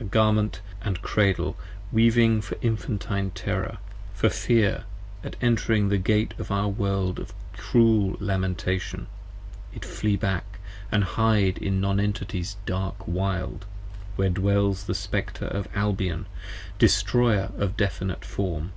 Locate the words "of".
7.20-7.32, 15.46-15.68, 17.56-17.76